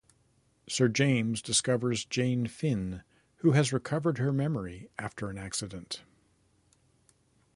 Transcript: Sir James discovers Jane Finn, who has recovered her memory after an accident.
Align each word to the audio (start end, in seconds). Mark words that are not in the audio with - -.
Sir 0.67 0.87
James 0.87 1.43
discovers 1.43 2.05
Jane 2.05 2.47
Finn, 2.47 3.03
who 3.37 3.51
has 3.51 3.71
recovered 3.71 4.17
her 4.17 4.33
memory 4.33 4.89
after 4.97 5.29
an 5.29 5.37
accident. 5.37 6.01